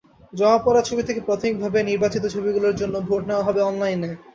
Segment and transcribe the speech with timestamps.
[0.33, 4.09] জমা পড়া ছবি থেকে প্রাথমিকভাবে নির্বাচিত ছবিগুলোর জন্য ভোট নেওয়া হবে অনলাইনে।